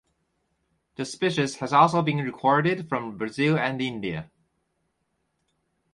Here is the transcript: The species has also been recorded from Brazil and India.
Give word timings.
The 0.95 1.05
species 1.05 1.57
has 1.57 1.71
also 1.73 2.01
been 2.01 2.17
recorded 2.17 2.89
from 2.89 3.17
Brazil 3.19 3.55
and 3.59 3.79
India. 3.79 4.31